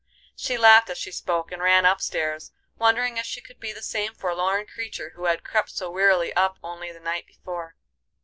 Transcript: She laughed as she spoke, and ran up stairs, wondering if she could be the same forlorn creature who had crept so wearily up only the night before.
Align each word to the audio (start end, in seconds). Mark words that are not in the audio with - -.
She 0.35 0.57
laughed 0.57 0.89
as 0.89 0.97
she 0.97 1.11
spoke, 1.11 1.51
and 1.51 1.61
ran 1.61 1.85
up 1.85 2.01
stairs, 2.01 2.51
wondering 2.75 3.17
if 3.17 3.25
she 3.27 3.39
could 3.39 3.59
be 3.59 3.71
the 3.71 3.83
same 3.83 4.15
forlorn 4.15 4.65
creature 4.65 5.11
who 5.11 5.25
had 5.25 5.43
crept 5.43 5.69
so 5.69 5.91
wearily 5.91 6.33
up 6.33 6.57
only 6.63 6.91
the 6.91 6.99
night 6.99 7.27
before. 7.27 7.75